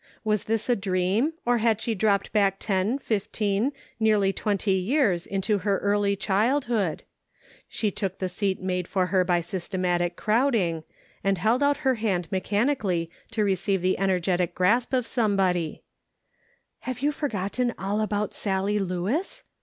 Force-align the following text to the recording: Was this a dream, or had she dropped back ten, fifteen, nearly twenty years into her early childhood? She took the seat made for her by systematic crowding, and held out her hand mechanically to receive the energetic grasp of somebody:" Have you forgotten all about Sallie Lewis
Was 0.23 0.45
this 0.45 0.67
a 0.67 0.75
dream, 0.75 1.33
or 1.45 1.59
had 1.59 1.79
she 1.79 1.93
dropped 1.93 2.33
back 2.33 2.57
ten, 2.57 2.97
fifteen, 2.97 3.71
nearly 3.99 4.33
twenty 4.33 4.71
years 4.73 5.27
into 5.27 5.59
her 5.59 5.77
early 5.77 6.15
childhood? 6.15 7.03
She 7.69 7.91
took 7.91 8.17
the 8.17 8.27
seat 8.27 8.59
made 8.59 8.87
for 8.87 9.05
her 9.13 9.23
by 9.23 9.41
systematic 9.41 10.15
crowding, 10.15 10.83
and 11.23 11.37
held 11.37 11.61
out 11.61 11.77
her 11.85 11.93
hand 12.01 12.31
mechanically 12.31 13.11
to 13.29 13.43
receive 13.43 13.83
the 13.83 13.99
energetic 13.99 14.55
grasp 14.55 14.91
of 14.91 15.05
somebody:" 15.05 15.83
Have 16.85 17.01
you 17.03 17.11
forgotten 17.11 17.75
all 17.77 18.01
about 18.01 18.33
Sallie 18.33 18.79
Lewis 18.79 19.43